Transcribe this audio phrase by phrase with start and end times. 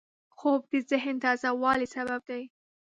[0.37, 2.43] خوب د ذهن تازه والي سبب دی